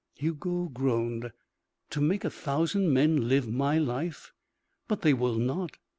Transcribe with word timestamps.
Hugo 0.15 0.63
groaned. 0.67 1.31
"To 1.91 2.01
make 2.01 2.25
a 2.25 2.31
thousand 2.31 2.91
men 2.91 3.27
live 3.29 3.47
my 3.47 3.77
life" 3.77 4.33
"But 4.87 5.03
they 5.03 5.13
will 5.13 5.37
not. 5.37 5.77